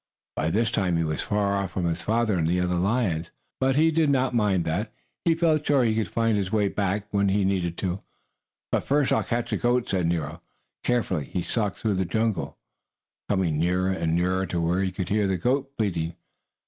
By 0.35 0.49
this 0.49 0.71
time 0.71 0.97
he 0.97 1.03
was 1.03 1.21
far 1.21 1.55
off 1.55 1.69
from 1.73 1.85
his 1.85 2.01
father 2.01 2.35
and 2.35 2.47
the 2.47 2.59
other 2.59 2.73
lions. 2.73 3.29
But 3.59 3.75
he 3.75 3.91
did 3.91 4.09
not 4.09 4.33
mind 4.33 4.65
that. 4.65 4.91
He 5.25 5.35
felt 5.35 5.63
sure 5.63 5.83
he 5.83 5.93
could 5.93 6.07
find 6.07 6.35
his 6.35 6.51
way 6.51 6.69
back 6.69 7.05
when 7.13 7.29
he 7.29 7.45
needed 7.45 7.77
to. 7.77 8.01
"But 8.71 8.83
first 8.83 9.11
I'll 9.13 9.21
catch 9.21 9.51
that 9.51 9.57
goat," 9.61 9.87
said 9.89 10.07
Nero. 10.07 10.41
Carefully 10.83 11.25
he 11.25 11.43
stalked 11.43 11.77
through 11.77 11.93
the 11.93 12.05
jungle, 12.05 12.57
coming 13.29 13.59
nearer 13.59 13.91
and 13.91 14.15
nearer 14.15 14.47
to 14.47 14.59
where 14.59 14.81
he 14.81 14.91
could 14.91 15.09
hear 15.09 15.27
the 15.27 15.37
goat 15.37 15.77
bleating. 15.77 16.15